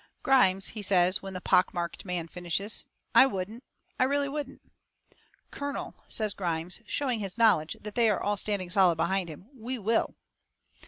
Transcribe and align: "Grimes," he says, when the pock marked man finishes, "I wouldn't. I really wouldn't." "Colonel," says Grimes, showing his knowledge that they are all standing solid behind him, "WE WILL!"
"Grimes," 0.23 0.69
he 0.69 0.81
says, 0.81 1.21
when 1.21 1.35
the 1.35 1.39
pock 1.41 1.75
marked 1.75 2.05
man 2.05 2.27
finishes, 2.27 2.85
"I 3.13 3.27
wouldn't. 3.27 3.63
I 3.99 4.05
really 4.05 4.27
wouldn't." 4.27 4.59
"Colonel," 5.51 5.93
says 6.07 6.33
Grimes, 6.33 6.81
showing 6.87 7.19
his 7.19 7.37
knowledge 7.37 7.77
that 7.79 7.93
they 7.93 8.09
are 8.09 8.19
all 8.19 8.35
standing 8.35 8.71
solid 8.71 8.95
behind 8.95 9.29
him, 9.29 9.47
"WE 9.53 9.77
WILL!" 9.77 10.15